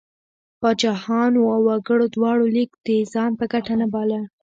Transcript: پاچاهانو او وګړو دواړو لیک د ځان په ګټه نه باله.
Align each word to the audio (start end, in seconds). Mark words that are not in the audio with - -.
پاچاهانو 0.61 1.41
او 1.53 1.59
وګړو 1.67 2.05
دواړو 2.15 2.45
لیک 2.55 2.71
د 2.85 2.87
ځان 3.13 3.31
په 3.39 3.45
ګټه 3.53 3.73
نه 3.81 3.87
باله. 3.93 4.21